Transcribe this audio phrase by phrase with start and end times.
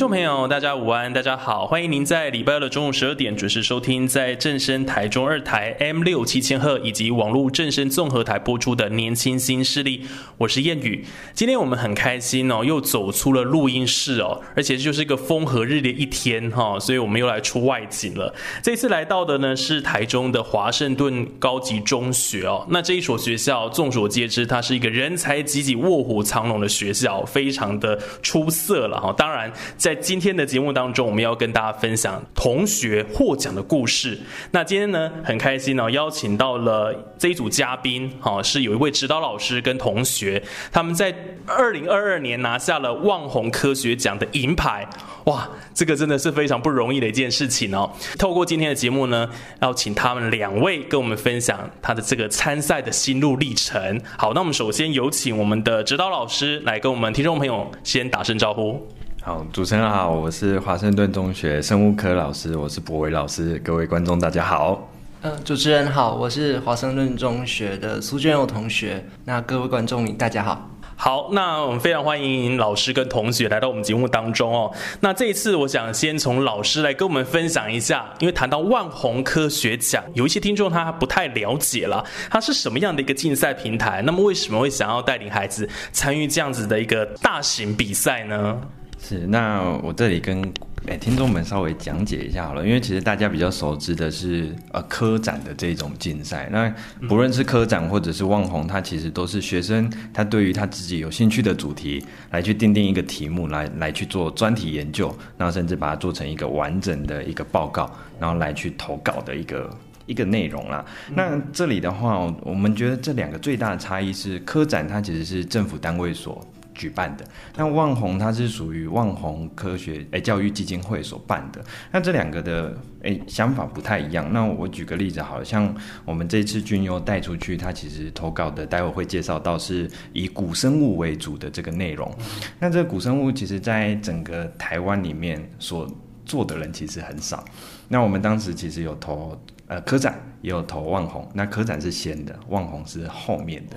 [0.00, 9.98] 众朋友，大家午安，大家好，欢迎您在礼拜二的中午十二点准时收听，在正声台中二台 M 六七千赫以及网络正声综合台播出的《年轻新势力》，
[10.38, 11.04] 我是燕宇。
[11.34, 18.34] 今天我们很开心哦，又走出了录音室哦，而且就是一个风和日丽一天哈，所以我们又来出外景了。
[18.62, 29.12] 这次来到的呢是台中的华盛顿高级中学哦，那这一所学校众所皆知，它是一个人才济济、卧虎藏龙的学校，非常的出色了哈。
[29.12, 29.52] 当然。
[29.76, 34.16] 在在今天的节目当中，我们要跟大家分享同学获奖的故事。
[34.52, 41.12] 那今天呢，很开心呢，邀请到了这一组嘉宾，哈，是有一位指导老师跟同学，他们在
[41.44, 44.88] 二零二二年拿下了万红科学奖的银牌。
[45.24, 47.90] 哇，这个真的是非常不容易的一件事情哦。
[48.16, 49.28] 透过今天的节目呢，
[49.60, 54.00] 要请他们两位跟我们分享他的这个参赛的心路历程。
[54.16, 58.86] 好，那我们首先有请我们的指导老师来跟我们听众朋友先打声招呼。
[59.22, 64.90] 好，主持人好，我是华盛顿中学生物科老师，我是博伟老师，各位观众大家好。
[65.20, 70.70] 嗯，主持人好，我是华盛顿中学的苏娟友同学，那各位观众大家好。
[70.96, 74.72] 好，那我们非常欢迎老师跟同学来到我们节目当中哦。
[75.00, 84.00] 那这一次，我想先从老师来跟我们分享一下，因为谈到万宏科学奖，有一些听众他不太了解了，它是什么样的一个竞赛平台？
[84.00, 88.58] 那么为什么会想要带领孩子参与这样子的一个大型比赛呢？
[89.02, 90.40] 是，那我这里跟
[90.86, 96.72] 诶听众们稍微讲解一下好了，因为其实大家比较熟知的是呃科展的这种竞赛，那
[97.08, 107.90] 不论是科展或者是望红，它其实都是学生他对于他自己有兴趣的主题来去定定一个题目，来来去做专题研究，然后甚至把它做成一个完整的一个报告，
[108.20, 110.84] 然后来去投稿的一个一个内容啦。
[111.14, 116.46] 那这里的话，我们觉得这两个最大的差异是，科展它其实是政府单位所。
[116.74, 117.24] 举办的
[117.56, 124.32] 那万红它是属于万红科学诶教育基金会所办的，那这两个的诶想法不太一样。
[124.32, 132.10] 那我举个例子，好像我们这次军优带出去，它其实投稿的，待会会介绍到是以古生物为主的这个内容。
[132.58, 135.88] 那这个古生物其实在整个台湾里面所
[136.24, 137.44] 做的人其实很少。
[137.88, 139.36] 那我们当时其实有投
[139.66, 143.76] 呃科展，也有投万红，那科展是先的，万红是后面的。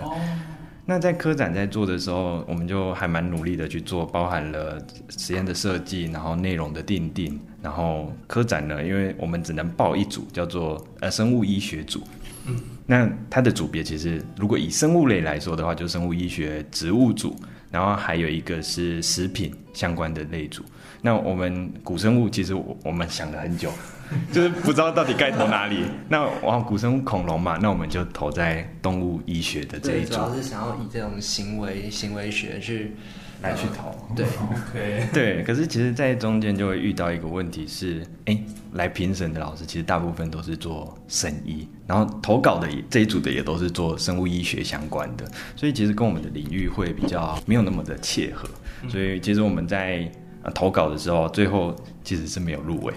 [0.86, 4.78] 那在科展在做的时候，我们就还蛮努力的去做，包含了
[5.18, 12.04] 实验的设计，然后内容的定定，然后科展呢，因为我们只能报一组，叫做呃生物医学组。
[12.46, 12.56] 嗯，
[12.86, 17.34] 那它的组别其实如果以生物类来说的话，就生物医学植物组，
[17.72, 20.62] 然后还有一个是食品相关的类组。
[21.02, 23.72] 那我们古生物其实我我们想了很久。
[24.32, 25.84] 就是不知道到底该投哪里。
[26.10, 30.14] 那往古生物恐龙嘛，那我们就投在动物医学的这一组。
[30.14, 32.94] 主要是想要以这种行为行为学去
[33.42, 33.96] 来去投。
[34.16, 35.08] 对， OK。
[35.14, 38.38] 对，可是其实，在中间就会遇到一个问题是，哎，
[38.74, 45.26] 来评审的老师其实大部分都是做生医，然后投稿的这一组的也都是做生物医学相关的，
[45.56, 48.48] 所以其实跟我们的领域会比较没有那么的切合。
[48.90, 50.10] 所以其实我们在
[50.54, 52.94] 投稿的时候，最后其实是没有入围。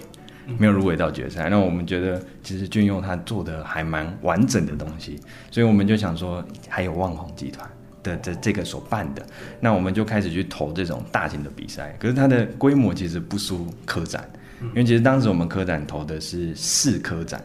[0.59, 5.19] 没有入围到决赛，那我们觉得其实俊佑他做的还蛮完整的东西，
[5.51, 7.69] 所以我们就想说，还有旺宏集团
[8.05, 9.27] 的这这个所办的，
[9.59, 11.97] 那我们就开始去投这种大型的比赛。
[11.99, 14.29] 可是它的规模其实不输科展，
[14.61, 17.45] 因为其实当时我们科展投的是市科展，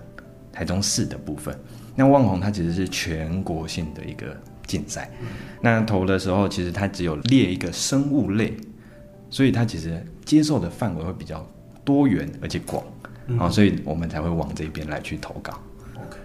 [0.54, 1.58] 台中市的部分。
[1.96, 5.10] 那旺宏它其实是全国性的一个竞赛，
[5.60, 8.56] 那投的时候其实它只有列一个生物类，
[9.31, 11.44] 所以它其实接受的范围会比较。
[11.84, 12.86] 多元而且广，
[13.40, 15.54] 啊，所以我们才会往这边来去投稿。
[15.96, 16.18] OK，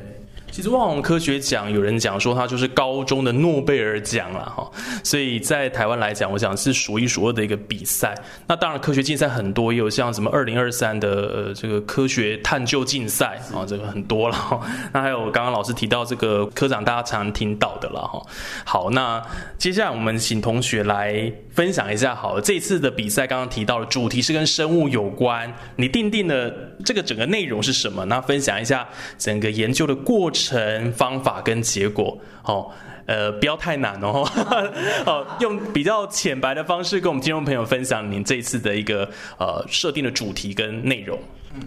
[0.51, 4.71] 其实万宏科学奖有人讲说它就是高中的诺贝尔奖了哈，
[5.05, 8.15] 所以在台湾来讲，我想是数一数二的一个比赛。
[8.47, 14.61] 那当然科学竞赛很多，也有像什么二零二三的呃这个科学探究竞赛啊，这个很多了哈。
[14.93, 18.23] 那还有刚刚老师提到这个科长，大家常听到的了哈。
[18.65, 19.23] 好，那
[19.59, 28.05] 接下来我们请同学来分享一下好了，这次的比赛刚刚提到的主题是跟生物有关，你定定的这个整个内容是什么？
[28.07, 28.89] 那分享一下
[29.19, 32.19] 整个研究的过程、方法跟结果。
[32.43, 32.75] 好，
[33.07, 34.25] 呃，不要太难哦。
[35.05, 39.09] 好，用比较浅白的方式跟我们金融朋友分享您这一次的一个
[39.39, 41.19] 呃设定的主题跟内容。
[41.55, 41.63] 嗯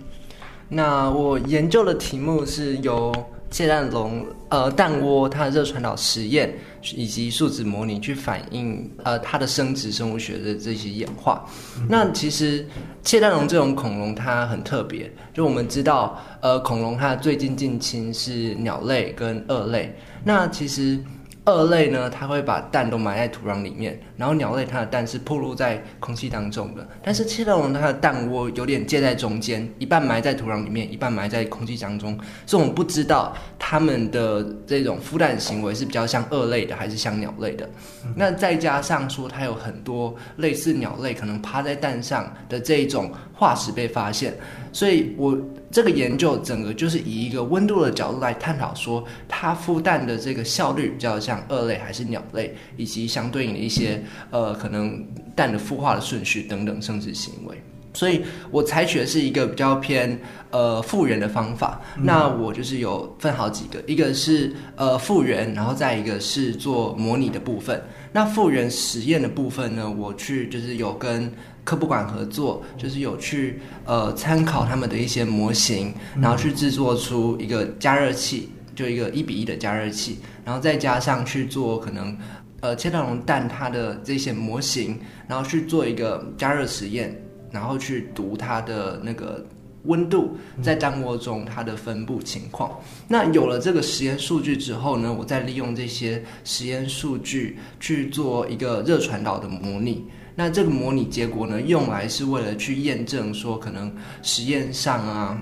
[0.72, 3.12] 那我研究的题目是由
[3.52, 6.54] 窃蛋龙呃蛋窝它的热传导实验
[6.96, 11.46] 以及数值模拟去反映呃它的生殖生物学的这些演化。
[11.88, 12.66] 那其实
[13.04, 21.00] 窃蛋龙这种恐龙它很特别，就我们知道呃恐龙它最近近亲是鸟类跟鳄类，那其实。
[21.46, 26.88] 二类呢，它会把蛋都埋在土壤里面，然后鸟类它的蛋是暴露在空气当中的。
[27.02, 37.68] 但是窃蛋龙它的蛋窝有点介在中间，一半埋在土壤里面，一半埋在空气当中，所以我们不知道它们的这种孵蛋行为是比较像二类的，还是像鸟类的。
[38.16, 44.38] 那再加上说，它有很多类似鸟类可能趴在蛋上的这一种化石被发现，
[44.74, 45.40] 所以我。
[45.72, 55.06] 这个研究整个就是以一个温度的角度来探讨，说它孵蛋的这个效率比较像二类还是鸟类，以及相对应的一些呃可能
[55.36, 57.56] 蛋的孵化的顺序等等生殖行为。
[57.94, 60.20] 所以我采取的是一个比较偏
[60.50, 61.80] 呃复原的方法。
[62.02, 67.80] 那我就是有分好几个，一个是呃复原，然后再一个是做模拟的部分。
[68.12, 71.32] 那复原实验的部分呢，我去就是有跟。
[71.70, 82.18] 科普馆合作，就是有去呃参考他们的一些模型，然后去制作出一个加热器，就一个一比一的加热器，然后再加上去做可能
[82.62, 87.16] 呃切蛋龙蛋它的这些模型，然后去做一个加热实验，
[87.52, 89.46] 然后去读它的那个
[89.84, 92.76] 温度在蛋窝中它的分布情况。
[93.08, 100.04] 那有了这个实验数据之后呢，我再利用这些实验数据去做一个热传导的模拟。
[100.40, 103.94] 那这个模拟结果呢，用来是为了去验证说，可能
[104.24, 105.38] 实验上啊，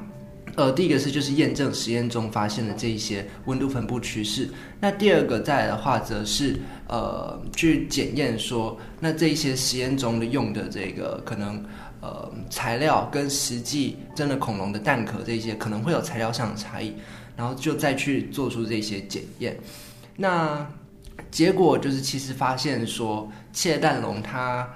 [0.56, 4.50] 呃，第一个是就是验证实验中发现的这一些温度分布趋势。
[4.80, 11.64] 那第二个再来的话，则是呃，去检验说，那这一些实验中的用的这个可能
[12.02, 16.92] 呃材料跟实际真的恐龙的蛋壳这些可能会有材料上的差异，
[17.36, 19.56] 然后就再去做出这些检验。
[20.16, 20.68] 那
[21.30, 24.68] 结果就是其实发现说，窃蛋龙它。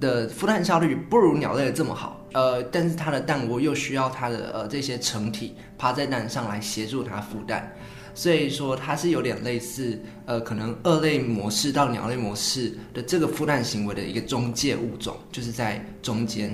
[0.00, 7.70] 的孵蛋效率不如鸟类的这么好，呃，但是它的蛋窝又需要它的呃这些成体趴在蛋上来协助它孵蛋，
[8.14, 16.50] 所以说它是有点类似呃可能二类模式到鸟类模式的这个孵蛋行为的一个中介物种，就是在中间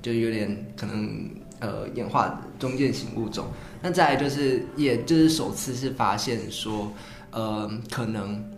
[0.00, 3.46] 就有点可能呃演化中间型物种。
[3.82, 6.92] 那再来就是，也就是首次是发现说，
[7.32, 8.53] 呃，可能。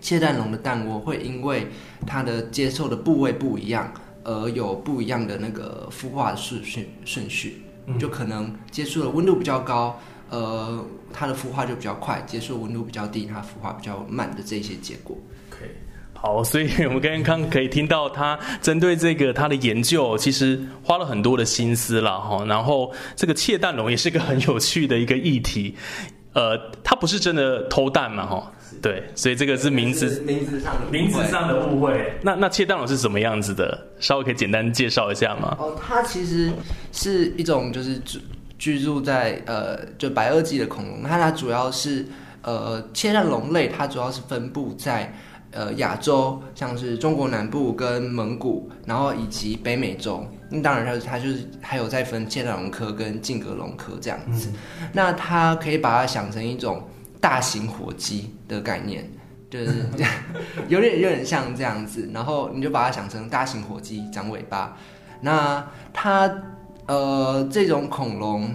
[0.00, 1.66] 窃蛋龙的蛋窝会因为
[2.06, 3.92] 它的接受的部位不一样，
[4.24, 7.62] 而有不一样的那个孵化顺序顺序，
[7.98, 9.98] 就可能接触的温度比较高，
[10.28, 15.16] 呃，它的孵化就比较快；接触温度比较低，它孵化比较慢的这些结果。
[15.50, 15.70] OK，
[16.14, 22.44] 好，所以我们刚刚可以听到他针对这个他的研究，其实花了很多的心思了哈。
[22.44, 25.74] 然后这个窃蛋龙也是个很有趣的一个议题，
[26.32, 28.52] 呃，它不是真的偷蛋嘛哈。
[28.80, 32.14] 对，所以这个是名字名字上的名字上的误会。
[32.22, 33.78] 那那切蛋龙是什么样子的？
[33.98, 35.56] 稍微可以简单介绍一下吗？
[35.58, 36.50] 哦，它其实
[36.92, 38.20] 是一种就是居
[38.58, 41.02] 居住在呃就白垩纪的恐龙。
[41.02, 42.06] 它它主要是
[42.42, 45.12] 呃切蛋龙类，它主要是分布在
[45.52, 50.26] 呃亚洲，像是中国南部跟蒙古，然后以及北美洲。
[50.48, 54.50] 那当然它它就是还有在分切蛋龙科跟近格龙科这样子。
[54.92, 56.82] 那它可以把它想成一种。
[57.22, 59.04] 大型火鸡的概念，
[59.50, 59.84] 就是
[60.68, 64.74] 有点有点像这样子，然后你就把它想成大型火鸡长尾巴。
[65.20, 66.34] 那它
[66.86, 68.50] 呃这种恐龙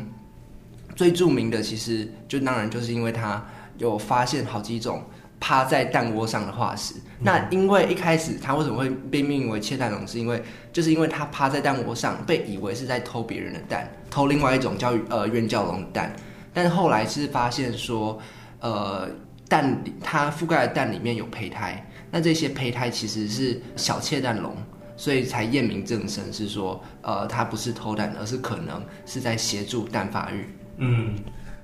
[0.96, 3.46] 最著名的，其实就当然就是因为它
[3.78, 5.04] 有发现好几种
[5.46, 6.96] 趴在蛋窝上的化石。
[7.20, 10.42] 那因为一开始它为什么会被命名为窃蛋龙，是因为
[10.74, 16.12] 就是因为它趴在蛋窝上，被以为是在偷别人的蛋，偷另外一种叫呃冤角龙的蛋。
[16.52, 18.20] 但是后来是发现说。
[18.62, 19.08] 呃，
[19.48, 24.56] 蛋它覆盖的蛋里面有胚胎，那这些胚胎其实是小窃蛋龙，
[24.98, 30.50] 所以才验明正身，是说，呃，它不是偷蛋，而是可能是在协助蛋发育。
[30.78, 31.14] 嗯，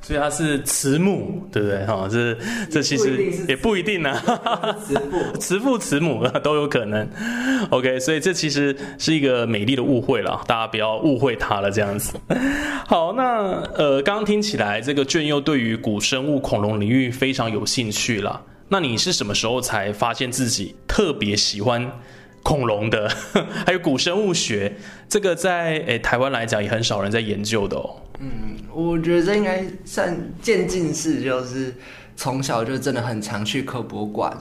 [0.02, 1.86] 所以它是慈母，对不对？
[1.86, 2.36] 哈，这
[2.72, 4.14] 这其实也不一定呢，
[4.84, 7.08] 慈父 慈父慈母 都有可能。
[7.70, 12.14] OK，所以这其实是一个美丽的误会了，大家不要误会它了，这样子。
[12.88, 18.42] 好，那呃，刚刚听起来这个卷又对于古生物恐龙领域非常有兴趣了。
[18.70, 21.92] 那你是什么时候才发现自己特别喜欢
[22.42, 23.08] 恐龙的？
[23.68, 24.74] 还有古生物学，
[25.08, 27.96] 这个在诶台湾来讲也很少人在研究的哦。
[28.24, 31.74] 嗯，我觉得这应该算渐进式，就是
[32.16, 34.32] 从小就真的很常去科博馆，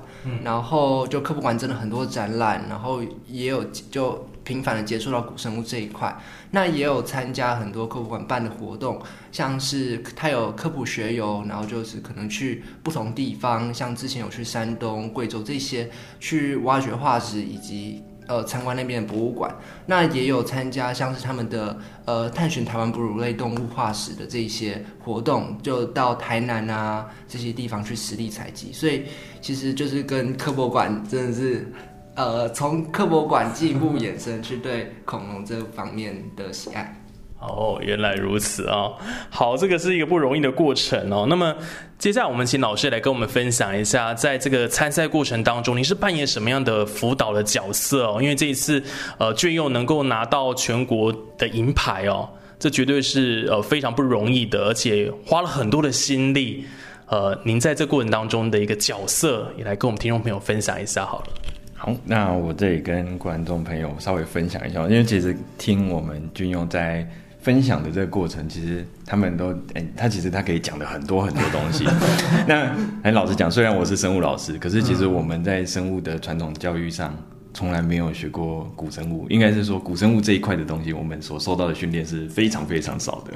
[0.44, 6.14] 然后就科博馆真的很多展览，然后也有就频繁的接触到古生物这一块。
[6.50, 9.00] 那也有参加很多科博馆办的活动，
[9.32, 18.02] 像是它有科普学游，然后就是可能去不同地方，像之前有去山东、贵州这些去挖掘化石以及。
[18.30, 19.52] 呃，参观那边的博物馆，
[19.86, 29.06] 那也有参加像是他们的呃探寻台湾哺乳类动物化石的这些活动，就到台南啊这些地方去实地采集，所以
[29.40, 31.72] 其实就是跟科博馆真的是
[32.14, 36.99] 呃从科博馆进一步衍生去对恐龙这方面的喜爱。
[37.40, 38.90] 哦，原来如此啊！
[39.30, 41.26] 好，这个是一个不容易的过程哦。
[41.26, 41.56] 那么，
[41.98, 48.18] 接下来我们请老师来跟我们分享一下，在这个参赛过程当中，你是扮演什么样的辅导的角色哦？
[48.20, 48.82] 因为这一次，
[49.16, 52.28] 呃，俊佑能够拿到全国的银牌哦，
[52.58, 56.66] 这绝对是呃非常不容易的，而且花了很多的心力。
[57.06, 61.26] 呃，您在这过程当中的一个角色，也来跟我们听众朋友分享一下好了。
[61.74, 67.08] 好，那我这里跟观众朋友稍微分享一下，因为其实听我们军用在。
[67.40, 71.84] 分享的这个过程，其实他们都哎，他其实他可以讲的很多很多东西。
[72.46, 77.14] 那哎，老实讲，虽然我是生物老师，可是其实我们在生物的传统教育上。
[77.52, 83.32] 从来没有学过古生物，应该是说古生物这一块的东西，我们所受到的训练是非常非常少的。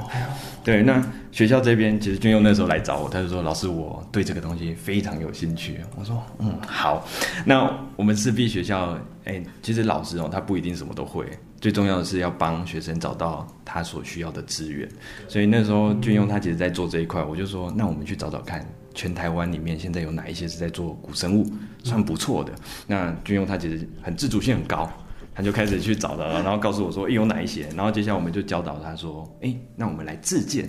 [0.63, 7.05] 对，那学校这边其实军用那时候来找我，他就说：“老师，我对这个东西非常有兴趣。”我说：“嗯，好。”
[7.45, 11.27] 那我们势必学校，哎，其实老师哦，他不一定什么都会，
[11.65, 14.87] 最重要的是要帮学生找到他所需要的资源。
[15.27, 18.63] 所以那时候军用他其实在做这一块，我就说：“那我们去找找看。”
[18.95, 21.51] 全台湾里面现在有哪一些是在做古生物，
[21.83, 22.53] 算不错的。
[22.87, 24.93] 那军用他其实很自主性很高，
[25.35, 27.67] 他就开始去找了，然后告诉我说，诶，有哪一些？
[27.75, 30.69] 然后接下来我们就教导他说，诶，那我们来自荐，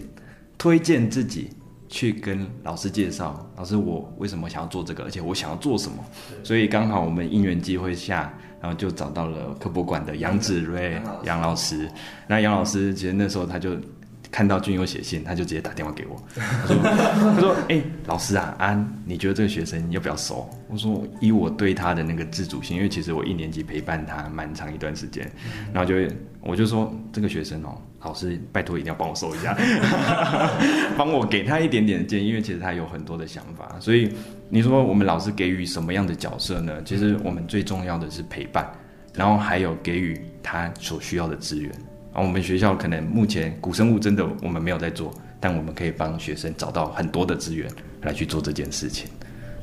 [0.57, 1.49] 推荐自己
[1.87, 5.97] 去跟老师介绍，老师我为什么想要做这个，而且我想要做什么。
[6.43, 11.89] 所以刚好我们因缘机会下，然后就找到了科博馆的杨子睿杨老师。
[12.27, 13.75] 那杨老师其实那时候他就。
[14.35, 25.31] 看到君友写信，他就直接打电话给我，他说：“他说，哎，老师啊，安，你觉得这个学生要不要收？”我说：“以我对他的那个自主性，因为其实我一年级陪伴他蛮长一段时间，
[25.71, 25.95] 然后就
[26.41, 29.57] 我就说这个学生哦，老师拜托一定要帮我收一下，
[30.99, 33.77] 帮我给他一点点的建议，因为其实他有很多的想法。
[33.79, 34.13] 所以
[34.49, 36.73] 你说我们老师给予什么样的角色呢？
[36.83, 38.69] 其实我们最重要的是陪伴，
[39.13, 41.71] 然后还有给予他所需要的资源。”
[42.15, 47.69] 啊，我们学校可能目前古生物真的我们没有在做，但我们可以帮学生找到很多的资源
[48.03, 49.09] 来去做这件事情。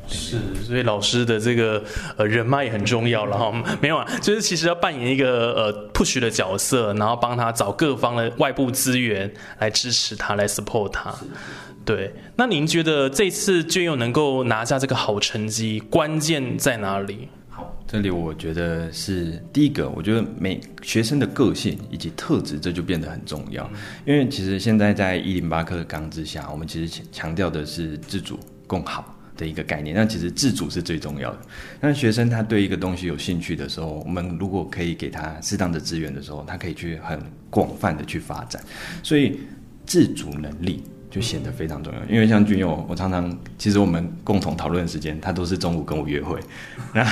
[0.07, 1.83] 是，所以老师的这个
[2.19, 3.51] 呃人脉也很重要了哈。
[3.81, 11.15] 没有啊，就是其实要扮演一个呃 push 的角色，然后帮他找各方的外部资源来支持他，来 support 他。
[11.87, 17.29] 对，那您觉得这次卷佑能够拿下这个好成绩，关键在哪里？
[17.87, 23.71] 这里我觉得是第一个，我觉得每学生的个性以及特质，这就变得很重要。
[24.07, 29.95] 因为其实现在在一零八课的纲之下，我们其实强调的是自主共好的一个概念。
[29.95, 31.39] 那其实自主是最重要的。
[31.81, 38.63] 那学生他对一个东西有兴趣的时候，我们如果可以给他适当的资源的时候，他可以去很广泛的去发展。
[39.03, 39.39] 所以
[39.85, 40.83] 自主能力。
[41.13, 46.41] 就显得非常重要，因为像君佑，我常常其实我们共同讨论的时间，他都是中午跟我约会。
[46.95, 47.05] 那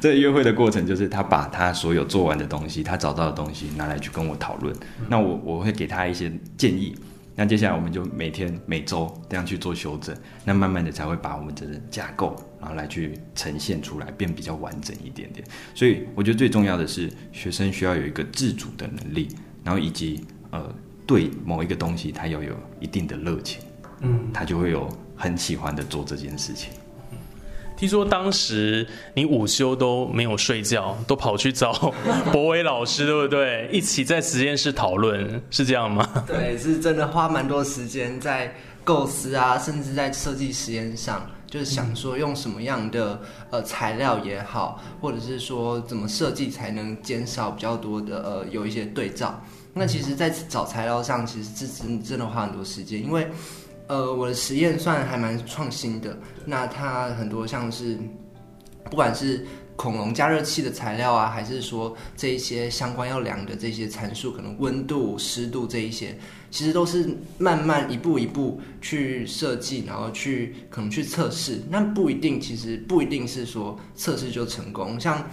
[0.00, 4.74] 这约会的过程，就是他把他所有做完的东西，他找到的东西拿来去跟我讨论。
[5.06, 6.96] 那我我会给他一些建议。
[7.36, 10.16] 那接下来我们就每天每周这样去做修正。
[10.46, 15.46] 那慢慢的才会把我们的架构，然后来去呈现出来，变比较完整一点点。
[15.74, 19.28] 所以我觉得最重要的是，学生需要有一个自主的能力，
[19.62, 20.74] 然后以及呃。
[21.12, 23.60] 对某一个东西，他要有一定的热情，
[24.00, 26.72] 嗯，他就会有很喜欢的做这件事情。
[27.76, 31.92] 听说当时你午休都没有睡觉，都跑去找
[32.32, 33.68] 博伟老师，对不对？
[33.72, 36.24] 一起在实验室讨论，是这样吗？
[36.26, 38.54] 对，是真的花蛮多时间在
[38.84, 49.42] 构思啊，甚至在设计实验上，就是想说用什么样的呃材料也好，或者是说怎么设计才能减少比较多的呃有一些对照。
[49.74, 53.26] 那其实，在找材料上，其实是真真的花很多时间，因为，
[53.86, 56.14] 呃，我的实验算还蛮创新的。
[56.44, 57.96] 那它很多像是，
[58.90, 66.16] 不管是恐龙加热器的材料啊，还是说这一些相关要量的这些参数，可能温度、湿度这一些，
[66.50, 71.62] 其实都是慢慢一步一步去设计，然后去可能去测试。
[71.70, 75.00] 那不一定，其实不一定是说测试就成功。
[75.00, 75.26] 像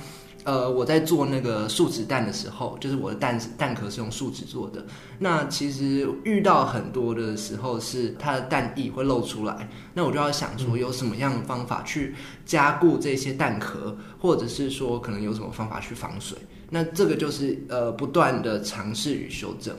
[0.46, 4.84] 呃，我在做那个树脂蛋的时候，就是我的蛋蛋壳是用树脂做的。
[5.20, 12.16] 那其实遇到很多的时候是它的蛋液会露出来，那我就要想说有什么样的方法去
[12.46, 16.38] 加固这些蛋壳，或者是说可能有什么方法去防水。
[16.70, 19.76] 那这个就是呃不断的尝试与修正。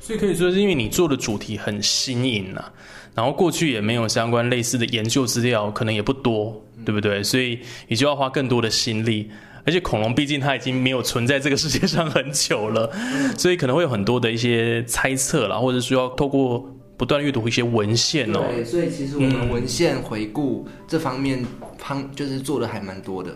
[0.00, 2.70] 所以可以说是因为你做的主题很新颖啊，
[3.14, 7.22] 然后过去也没有相关类似的研究资料，可能也不多，对不对？
[7.22, 7.58] 所以
[7.88, 9.30] 你就要花更多的心力。
[9.66, 12.90] 而且恐龙毕竟它已经没有存在这个世界上很久了，
[13.36, 18.44] 所以可能会有很多的一些猜测啦，或者说要透过不断阅读一些文献哦。
[18.50, 21.44] 对，所以其实我们文献回顾这方面
[21.78, 23.34] 方就是做的还蛮多的。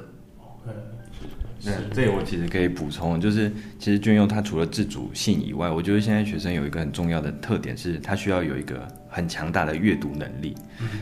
[1.65, 10.55] 那这我其实可以补充，就是其实军用它除了自主性以外，我觉得现在学生有一个很重要的特点是，他需要有一个很强大的阅读能力。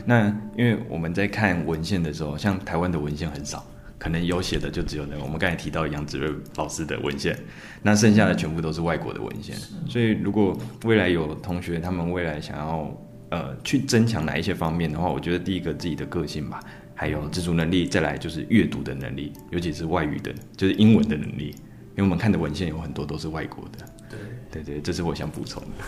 [0.06, 3.66] 那因为我们在看文献的时候，像台湾的文献很少。
[3.98, 7.36] 可能有写的就只有那个我们刚才提到杨子睿老师的文献，
[7.82, 9.56] 那剩下的全部都是外国的文献。
[9.88, 12.94] 所以如果未来有同学他们未来想要
[13.30, 16.60] 呃去增强哪一些方面的话，我觉得第一个自己的个性吧，
[16.94, 21.54] 还有自主能力，再来就是阅读的能力，尤其是外语的，就是英文的能力，
[21.96, 23.78] 因为我们看的文献有很多都是外国的。
[24.62, 25.84] 对对，这是我想补充的。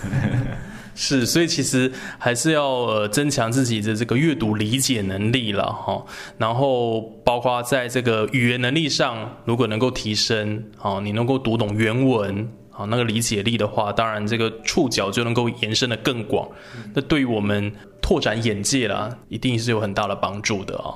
[0.95, 6.05] 是，所以其实还是要呃增强自己的这个阅读理解能力了哈。
[6.37, 16.49] 然后包括在这个语言能力上，如果能够提升，好，你能够读懂原文，好，那个理解力的话，当然这个触角就能够延伸的更广。
[16.93, 17.73] 那对于我们
[18.03, 20.95] 拓展眼界啦，一定是有很大的帮助的啊。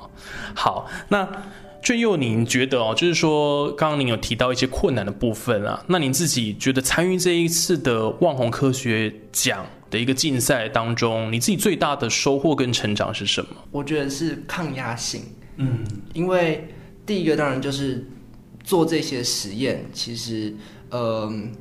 [0.53, 1.27] 好，那。
[1.83, 13.49] 俊佑，您觉得哦，就是说，刚刚您有提到一些困难的部分啊，那您自己觉得参与这一次的万红科学奖的一个竞赛当中，你自己最大的收获跟成长是什么？
[13.69, 15.23] 我觉得是抗压性，
[15.57, 15.79] 嗯，
[16.13, 16.65] 因为
[17.05, 18.07] 第一个当然就是
[18.63, 20.55] 做这些实验，其实，
[20.91, 21.51] 嗯，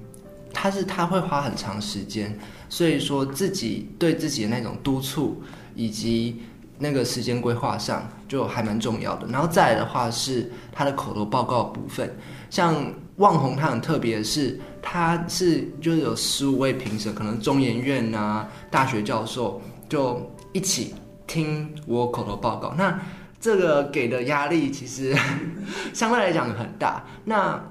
[0.55, 5.42] 它是它会花很长时间，所以说自己对自己的那种督促
[5.75, 6.37] 以及。
[6.83, 12.12] 那个时间规划上就还蛮重要的，然后再来的话是他的口头报告部分，
[12.51, 12.85] 像
[13.18, 20.92] 望红他很特别，是他是就是有十五位评审，可能中研院啊大学教授就一起
[21.29, 22.99] 听我口头报告，那
[23.40, 25.16] 这个给的压力其实
[25.95, 27.05] 相对来讲很大。
[27.25, 27.62] 那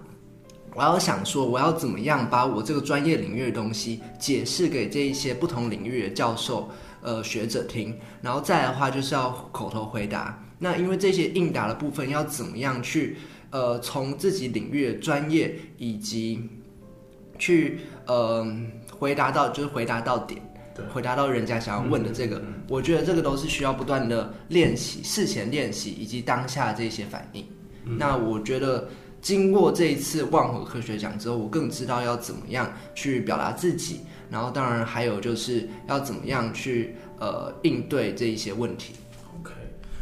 [0.74, 6.69] 我要想说，我要怎么样把我这个专业领域的东西解释给这一些不同领域的教授。
[7.02, 10.44] 呃，学者听，然后再的话就是要口头回答。
[10.60, 13.18] 那因为这些应答的部分要怎么样去
[13.50, 16.48] 呃，从自己领域的专业以及
[17.40, 18.46] 去呃
[18.92, 20.40] 回答到就是回答到点，
[20.94, 27.44] 回答到人家想要问的这个，我觉得这个都是需要不断的练习，事前练习以及当下这些反应。
[27.98, 28.88] 那我觉得
[29.20, 34.02] 经过这一次万火科学奖之后，我更知道要怎么样去表达自己。
[34.32, 38.94] 然后，当然还有就是要怎么样去呃应对这一些问题。
[39.41, 39.52] OK，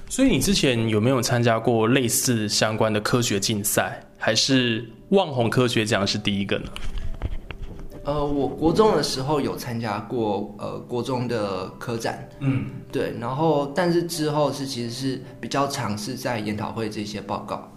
[0.08, 4.00] 所以你之前有没有参加过类似相关的科学竞赛？
[4.20, 6.66] 还是望红科学奖是第一个呢？
[8.04, 17.72] 呃，我国中的时候有参加过呃国中的科展，嗯，对，然后但是之后是其实是比较尝试在研讨会这些报告。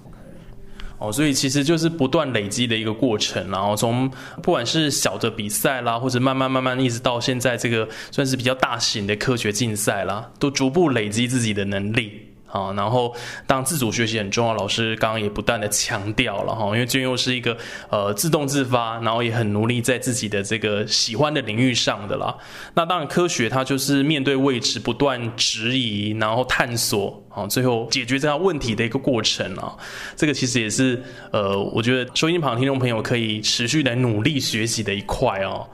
[1.02, 4.08] 哦，所以其实就是不断累积的一个过程，然后从
[4.40, 12.12] 不管是小的比赛啦，或者慢慢慢慢一直到现在这个算是比较大型的科学竞赛啦，都逐步累积自己的能力。
[12.52, 13.14] 啊，然后
[13.46, 17.56] 当自主学习很重要，老师刚刚也不断的强调了哈，因为君佑是一个
[17.88, 22.36] 呃自动自发，然后也很努力在自己的这个喜欢的领域上的啦。
[22.74, 29.74] 那当然科学它就是面对未知不断质疑，然后探索啊，最后解决这样问题的一个过程啊。
[30.14, 35.66] 这个其实也是呃，我觉得收音旁听众朋友可以持续来努力学习的一块哦。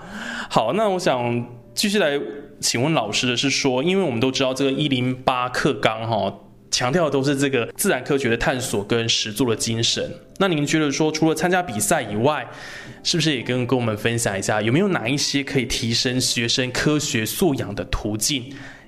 [0.48, 2.20] 好，那我想继续来
[2.60, 6.32] 请问老师的是说，因为我们都知道这个一零八课纲哈。
[6.78, 10.08] 强调的都是这个自然科学的探索跟实作的精神。
[10.38, 12.48] 那您觉得说，除了参加比赛以外，
[13.02, 18.44] 是不是也跟跟我们分享一下，有没有哪一些可以提升学生科学素养的途径，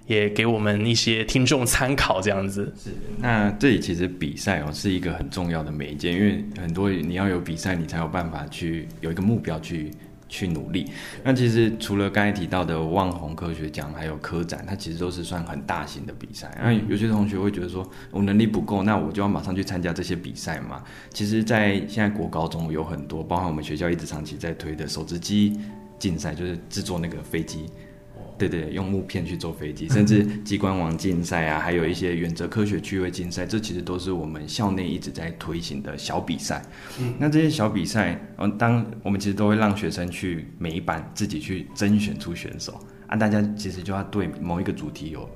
[0.06, 2.20] 也给我们一些听众参考？
[2.20, 2.90] 这样子是。
[3.18, 9.90] 那这里其实比赛哦是一个很重要的媒介，因为很多你要有比赛，你才有办法去有一个目标去
[10.30, 10.88] 去努力。
[11.22, 16.56] 那其实除了刚才提到的望红科学奖，还有科展，它其实都是算很大型的比赛。
[16.62, 20.82] 那有些同学会觉得说，我能力不够，那我就要马上去参加这些比赛嘛？
[21.12, 25.60] 其实，在现在国高中有很多，包含我们学校一直长期在推的手织机
[25.98, 27.66] 竞赛，就是制作那个飞机。
[28.48, 36.64] 对对，用木片去做飞机，甚至机关王竞赛啊，还有一些原则科学趣味竞赛，这其实都是我们校内一直在推行的小比赛。
[36.98, 45.28] 嗯，那这些小比赛，嗯，当我们其实都会让学生去每一班自己去甄选出选手啊，大家其实就要对某一个主题有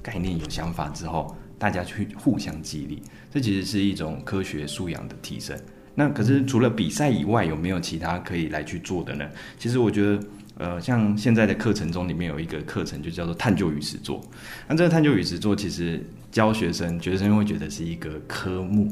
[0.00, 5.58] 概念、有想法之后，大家去互相激励，这其实是一种科学素养的提升。
[5.96, 9.28] 那可是除了比赛以外，有没有其他可以来去做的呢？
[9.58, 10.22] 其实我觉得。
[10.58, 14.22] 呃，像现在的课程中里面有一个课程就叫做探究与实作。
[14.66, 18.90] 那这个探究与实作其实教学生，学生会觉得是一个科目，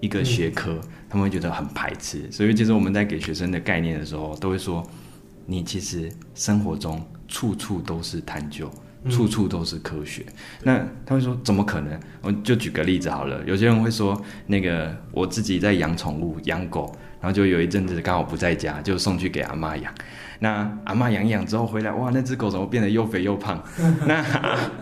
[0.00, 2.30] 一个学科，他们会觉得很排斥。
[2.30, 4.88] 所以其实我们在给学生的概念的时候，都会说，
[5.46, 8.70] 你其实生活中处处都是探究，
[9.08, 10.24] 处处都是科学。
[10.62, 11.98] 那他会说怎么可能？
[12.22, 13.42] 我就举个例子好了。
[13.46, 19.92] 有些人会说，那个我自己在养宠物，养狗，然后就有一阵子刚好不在家，就送去给阿妈养。
[20.40, 23.62] 那阿妈养养之后回来，哇，那只狗怎么变得又肥又胖？
[24.06, 24.14] 那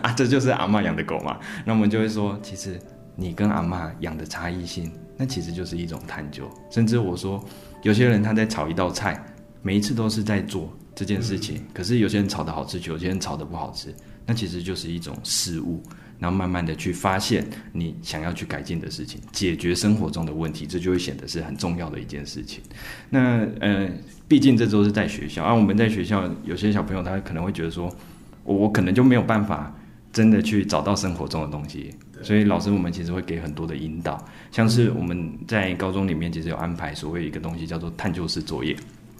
[0.01, 1.37] 啊，这就是阿妈养的狗嘛？
[1.65, 2.79] 那我们就会说，其实
[3.15, 6.47] 你跟阿妈养的差异性，那其实就是一种探究。
[6.69, 7.43] 甚至我说，
[7.81, 9.19] 有些人他在炒一道菜，
[9.63, 13.93] 每一次都是在做这件事情，可是有些人炒的好吃，有些人炒的不好吃，
[14.25, 15.83] 那其实就是一种失误。
[16.19, 22.59] 然后慢慢的去发现你想要去改进的事情，解决生活中的问题，这就会显得是很重要的一件事情。
[23.07, 23.87] 那呃，
[24.27, 27.95] 毕竟这都是在学校，而我们在学校有些小朋友他可能会觉得说，
[28.43, 29.71] 我我可能就没有办法
[30.11, 34.17] 真的去找到生活中的东西，所以老师我们其实会给很多的引导，
[34.51, 38.75] 像是我们在高中里面其实有安排所谓一个东西叫做探究式作业，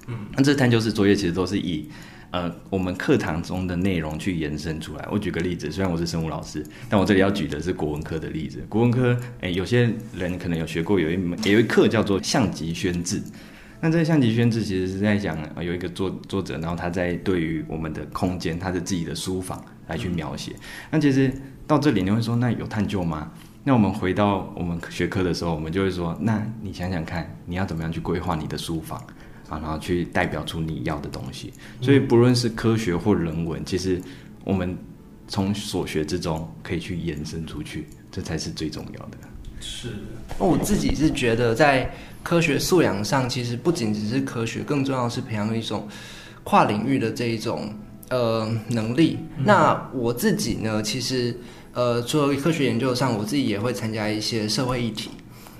[0.07, 1.89] 嗯，那这探究式作业其实都是以。
[2.29, 5.07] 呃，我们课堂中的内容去延伸出来。
[5.09, 8.61] 我举个例子，虽然我是生物老师，但我这里要举的是国文科的例子。
[8.67, 13.23] 国文科，哎，有些人可能有学过，有一门有一课叫做象集宣字。
[13.79, 20.51] 那这个象集宣字其实是在讲，有一个作作者，然后他在对于我们的空间，他的自己的书房来去描写。
[20.91, 21.31] 那其实
[21.65, 23.31] 到这里你会说，那有探究吗？
[23.63, 29.01] 那我们回到我们学科的时候，我们就会说，那你想想看，你要怎么样去规划你的书房？
[29.49, 34.01] 啊，然后去代表出你要的东西，所以不论是科学或人文，其实
[34.43, 34.77] 我们
[35.27, 39.17] 从所学之中可以去延伸出去，这才是最重要的。
[39.59, 39.89] 是，
[40.39, 41.91] 那我自己是觉得，在
[42.23, 45.87] 科学素养上，其实不仅只是科学，更重要是培养一种
[46.43, 47.73] 跨领域的这一种
[48.09, 49.17] 呃能力。
[49.43, 51.35] 那我自己呢，其实
[51.73, 55.09] 呃，除了科学研究上，我自己也会参加一些社会议题。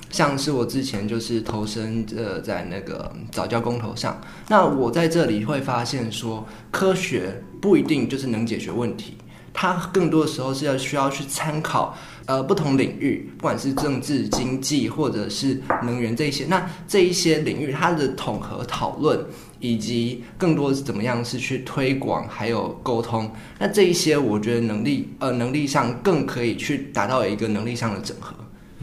[0.09, 9.17] 像是我之前就是投身呃在那个早教公头上，那我在这里会发现说，科学不一定就是能解决问题，
[9.53, 19.19] 它更多的时候是要需要去参考呃不同领域，不管是政治、经济或者是能源这一些，那这一些领域它的统合讨论，
[19.59, 28.33] 以及更多是怎么样是去推广还有沟通，那这一些我觉得能力呃能力上更可以去达到一个能力上的整合。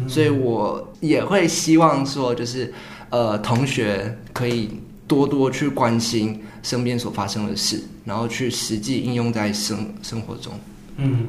[0.09, 2.73] 所以我也会希望说，就是
[3.11, 4.71] 呃，同学可以
[5.07, 10.53] 多多去关心身边所发生的事，然后去实际应用在生生活中。
[10.97, 11.29] 嗯，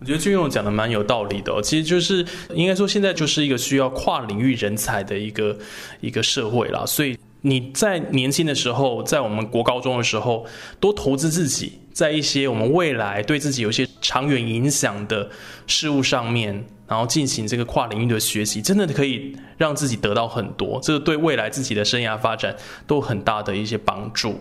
[0.00, 1.60] 我觉得俊勇讲的蛮有道理的。
[1.62, 5.56] 其实就是应该说，现在就是一个需要跨领域人才的一个
[6.00, 6.84] 一个社会啦。
[6.86, 10.44] 所以你在年轻的时候，在我们国高中的时候，
[10.80, 15.30] 多投资自己，在一些我们未来对自己有些长远影响的
[15.66, 16.66] 事物上面。
[16.88, 22.54] 然后进行这个跨领域的学习，真的可以让自己得到很多，这个对未来自己的生涯发展
[22.86, 24.40] 都很大的一些帮助。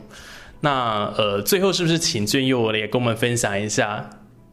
[0.62, 4.08] 那呃，最后是不是请俊佑也跟我们分享一下，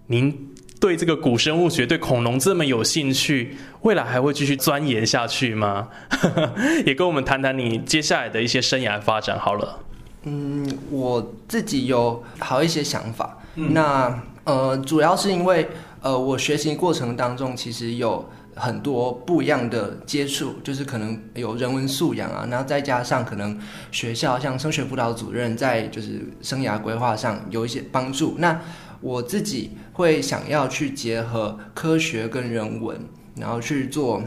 [0.06, 0.34] 您
[0.80, 5.90] 对这个古生物学、对恐龙这么有兴趣，未来还会继续钻研下去吗？
[6.86, 9.80] 也跟我们谈谈你接下来的一些生涯发展好了。
[10.24, 13.38] 嗯，我自己有好一些想法。
[13.54, 15.68] 那呃，主要是因为。
[16.02, 23.56] 呃，我学习过程当中其实有很多不一样的接触，就是可能有人文素养啊，然后再加上可能
[23.92, 28.34] 学校像升学辅导主任在就是生涯规划上有一些帮助。
[28.38, 28.60] 那
[29.00, 32.98] 我自己会想要去结合科学跟人文，
[33.36, 34.20] 然后去做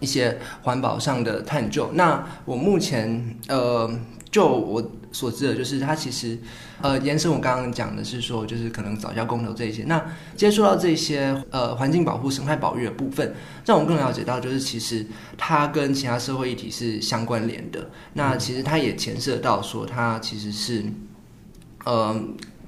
[0.00, 1.88] 一些环保上的探究。
[1.94, 3.90] 那我目前呃，
[4.34, 6.36] 就我所知的，就是它其实
[6.82, 10.04] 呃，延伸我刚刚讲的是说，就是可能早教公投这一些，那
[10.36, 13.32] 接触到这些呃环境保护、生态保育的部分，
[13.64, 15.06] 让我们更了解到，就是其实
[15.38, 17.88] 它跟其他社会议题是相关联的。
[18.14, 20.84] 那其实它也牵涉到说，它其实是
[21.84, 22.20] 呃。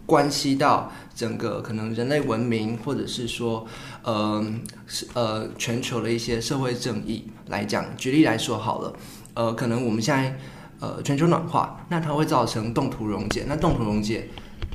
[0.06, 3.66] 关系到整个可能人类文明，或者是说，
[4.04, 4.46] 呃，
[4.86, 8.92] 是呃全球的一些社会正义来讲，举例来说好了，
[9.34, 10.38] 呃，可能我们现在
[10.80, 14.28] 呃全球暖化，那它会造成冻土溶解，那冻土溶解，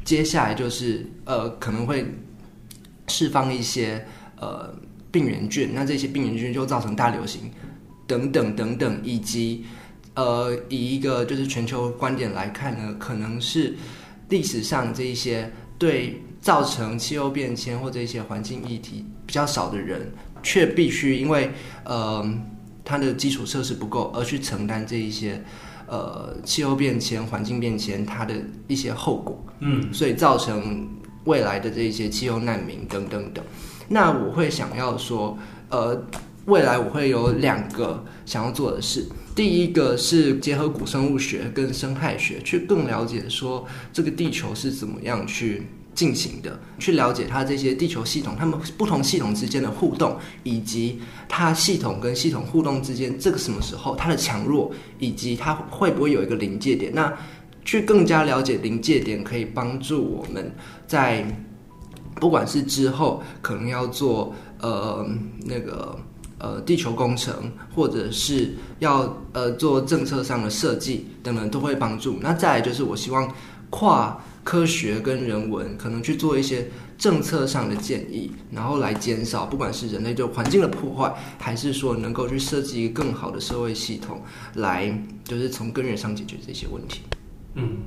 [0.03, 2.05] 接下来就是呃可能会
[3.07, 4.05] 释放一些
[4.39, 4.73] 呃
[5.11, 7.51] 病原菌，那这些病原菌就造成大流行，
[8.07, 9.65] 等等等等，以及
[10.15, 13.75] 呃以一个就是全球观点来看呢，可能是。
[14.29, 20.09] 历史上这一些对造成气候变迁或者一些环境议题比较少的人，
[20.41, 21.51] 却必须因为
[21.83, 22.25] 呃
[22.85, 25.43] 他的基础设施不够而去承担这一些
[25.91, 28.33] 呃气候变迁、环境变迁它的
[28.69, 30.87] 一些后果，嗯，所以造成
[31.25, 33.43] 未来的这些气候难民等等等。
[33.89, 36.01] 那我会想要说，呃，
[36.45, 39.05] 未来我会有两个想要做的事。
[39.35, 56.91] 第一个是结合古生物学跟生态学，去更了解说这个地球是怎么样去进行的，去了解它这些地球系统，它们不同系统之间的互动，以及它系统跟系统互动之间这个什么时候它的强弱，以及它会不会有一个临界点。
[56.93, 57.13] 那
[57.63, 60.53] 去更加了解临界点，可以帮助我们
[60.87, 61.25] 在
[62.15, 65.05] 不管是之后可能要做呃
[65.45, 65.97] 那个。
[66.43, 72.17] 呃，地球工程或者是要呃做政策上的设计等等都会帮助。
[72.19, 73.31] 那再来就是我希望
[73.69, 84.21] 跨科学跟人文，可能去做一些政策上的建议，然后来减少不管是人类对环境的破坏，还是说能够去设计一个更好的社会系统，
[84.55, 84.91] 来
[85.23, 87.01] 就是从根源上解决这些问题。
[87.55, 87.77] 嗯。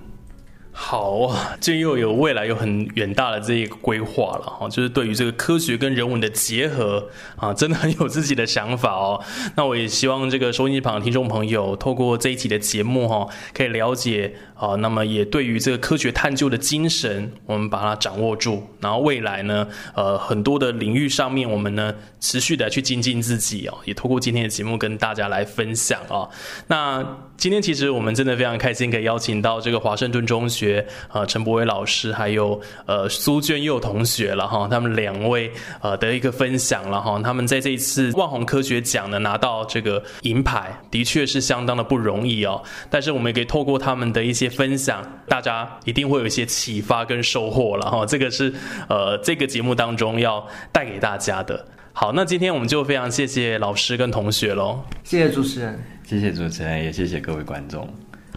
[0.77, 9.23] 好啊，这又有未来有很远大的这一个规划了哈，就是对于这个科学跟人文的结合啊，真的很有自己的想法哦。
[9.55, 26.29] 那我也希望这个收音机旁的听众朋友，透过这一期的节目哈，可以了解啊，那么也对于这个科学探究的精神，我们把它掌握住，然后未来呢，呃，很多的领域上面，我们呢持续的去精进自己哦，也透过今天的节目跟大家来分享啊。
[26.67, 27.07] 那
[27.37, 30.87] 今天其实我们真的非常开心，可以邀请到这个华盛顿中学。
[31.13, 42.63] 呃陈博伟老师还有呃苏娟佑同学了哈，他们两位呃的一个分享了哈，他们在这一次万宏科学奖呢拿到这个银牌，的确是相当的不容易哦。
[42.89, 48.07] 但是我们也可以透过他们的一些分享，大家一定会有一些启发跟收获了哈。
[48.07, 48.53] 这个是
[48.89, 51.67] 呃这个节目当中要带给大家的。
[51.93, 57.89] 好，那今天我们就非常谢谢老师跟同学喽，谢谢主持人，谢谢主持人，也谢谢各位观众。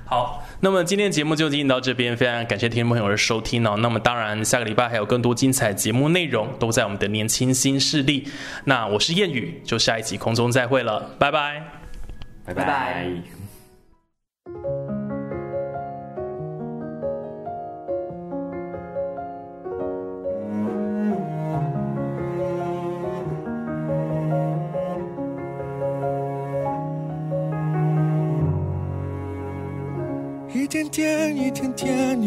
[0.06, 3.76] 好，那么今天节目就进行到这边，非常感谢听众朋友的收听哦。
[3.80, 8.26] 那么当然，下个礼拜还有更多精彩节目内容都在我们的年轻新势力。
[8.64, 11.62] 那我是谚语，就下一集空中再会了，拜拜，
[12.46, 13.04] 拜拜。
[13.04, 13.22] 一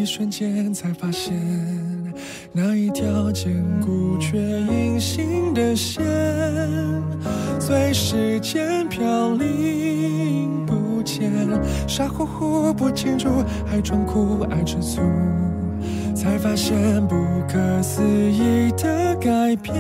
[0.00, 1.36] 一瞬间，才发现
[2.52, 6.02] 那一条坚固却隐形的线，
[7.60, 11.30] 随时间飘零不见。
[11.86, 13.28] 傻乎乎不清楚，
[13.70, 15.02] 爱装酷，爱吃醋，
[16.14, 16.74] 才发现
[17.06, 17.14] 不
[17.46, 19.76] 可思议的改变。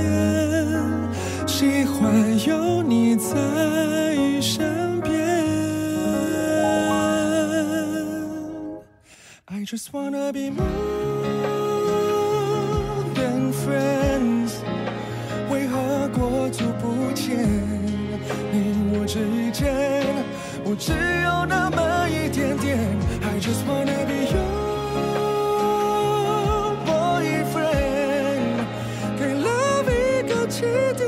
[1.46, 2.12] 喜欢
[2.46, 3.34] 有你在
[4.38, 4.79] 身。
[9.70, 10.64] Just wanna be more
[13.14, 14.54] than friends。
[15.48, 17.46] 为何过足不前？
[18.50, 19.20] 你我之
[19.52, 20.02] 间，
[20.64, 20.90] 我只
[21.22, 22.80] 有那么一点点。
[23.22, 24.42] I just wanna be your
[26.84, 28.66] boyfriend，
[29.20, 30.62] 给 love 一个起
[30.96, 31.06] 点。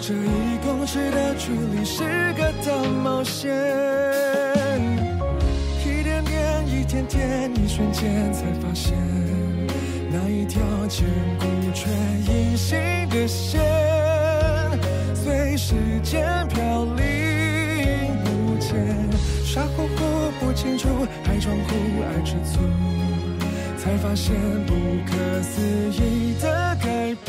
[0.00, 2.72] 这一公尺的距离是个大
[3.04, 3.87] 冒险。
[7.54, 8.96] 一瞬间才发现，
[10.10, 11.04] 那一条坚
[11.38, 11.90] 固却
[12.32, 13.60] 隐形的线，
[15.14, 18.74] 随时间飘零不见。
[19.44, 20.88] 傻乎乎不清楚，
[21.24, 22.60] 还装酷爱吃醋，
[23.76, 24.34] 才发现
[24.66, 24.74] 不
[25.06, 25.60] 可思
[25.92, 27.27] 议的改变。